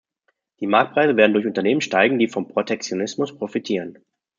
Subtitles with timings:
[0.59, 3.99] Die Marktpreise werden durch Unternehmen steigen, die von Protektionismus profitieren.